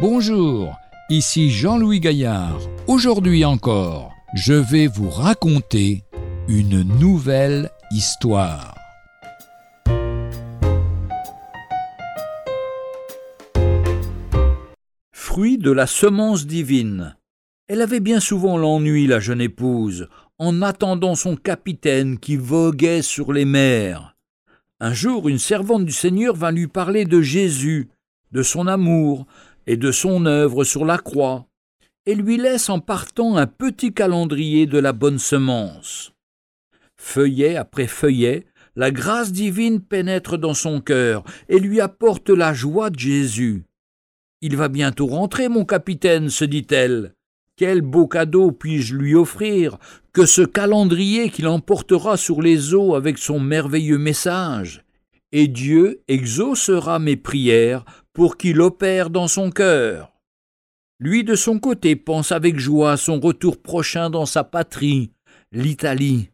[0.00, 0.78] Bonjour,
[1.10, 2.58] ici Jean-Louis Gaillard.
[2.86, 6.04] Aujourd'hui encore, je vais vous raconter
[6.48, 8.74] une nouvelle histoire.
[15.12, 17.14] Fruit de la semence divine.
[17.68, 23.34] Elle avait bien souvent l'ennui, la jeune épouse, en attendant son capitaine qui voguait sur
[23.34, 24.16] les mers.
[24.80, 27.90] Un jour, une servante du Seigneur vint lui parler de Jésus,
[28.32, 29.26] de son amour
[29.66, 31.46] et de son œuvre sur la croix,
[32.06, 36.12] et lui laisse en partant un petit calendrier de la bonne semence.
[36.96, 38.46] Feuillet après feuillet,
[38.76, 43.64] la grâce divine pénètre dans son cœur et lui apporte la joie de Jésus.
[44.42, 47.14] Il va bientôt rentrer, mon capitaine, se dit-elle.
[47.56, 49.76] Quel beau cadeau puis-je lui offrir
[50.14, 54.82] que ce calendrier qu'il emportera sur les eaux avec son merveilleux message.
[55.32, 60.12] Et Dieu exaucera mes prières pour qu'il opère dans son cœur.
[60.98, 65.12] Lui de son côté pense avec joie son retour prochain dans sa patrie,
[65.52, 66.30] l'Italie.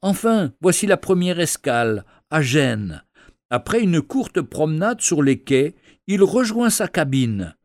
[0.00, 3.02] Enfin, voici la première escale, à Gênes.
[3.50, 5.74] Après une courte promenade sur les quais,
[6.06, 7.56] il rejoint sa cabine.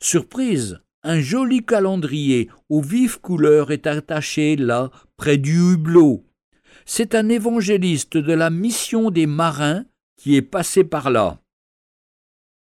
[0.00, 6.24] Surprise, un joli calendrier aux vives couleurs est attaché là, près du hublot.
[6.86, 9.84] C'est un évangéliste de la mission des marins
[10.16, 11.40] qui est passé par là.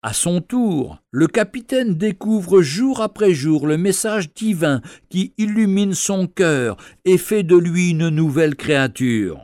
[0.05, 6.27] À son tour, le capitaine découvre jour après jour le message divin qui illumine son
[6.27, 9.41] cœur et fait de lui une nouvelle créature.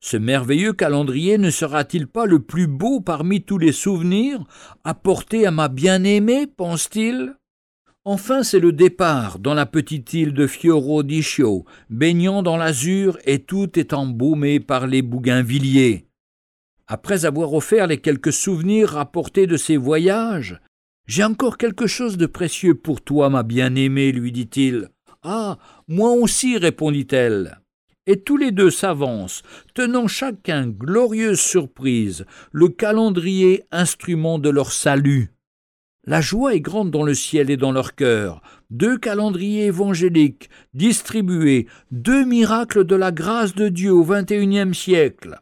[0.00, 4.42] Ce merveilleux calendrier ne sera-t-il pas le plus beau parmi tous les souvenirs
[4.82, 7.36] apportés à ma bien-aimée pense-t-il?
[8.04, 13.38] Enfin, c'est le départ dans la petite île de Fioro d'Ischio, baignant dans l'azur et
[13.38, 16.08] tout est embaumé par les bougainvilliers.
[16.94, 20.60] Après avoir offert les quelques souvenirs rapportés de ses voyages,
[21.06, 24.90] j'ai encore quelque chose de précieux pour toi, ma bien-aimée, lui dit-il.
[25.22, 25.56] Ah,
[25.88, 27.62] moi aussi, répondit-elle.
[28.06, 29.42] Et tous les deux s'avancent,
[29.72, 35.32] tenant chacun glorieuse surprise, le calendrier instrument de leur salut.
[36.04, 38.42] La joie est grande dans le ciel et dans leur cœur.
[38.68, 45.38] Deux calendriers évangéliques distribués, deux miracles de la grâce de Dieu au XXIe siècle.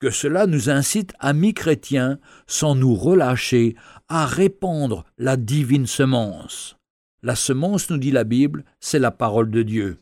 [0.00, 3.76] Que cela nous incite, amis chrétiens, sans nous relâcher,
[4.08, 6.76] à répandre la divine semence.
[7.22, 10.00] La semence, nous dit la Bible, c'est la parole de Dieu.